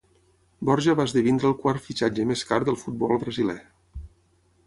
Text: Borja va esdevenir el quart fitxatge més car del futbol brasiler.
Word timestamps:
Borja 0.69 0.95
va 0.99 1.05
esdevenir 1.09 1.45
el 1.49 1.53
quart 1.59 1.85
fitxatge 1.89 2.25
més 2.31 2.43
car 2.53 2.59
del 2.69 2.81
futbol 2.87 3.15
brasiler. 3.27 3.59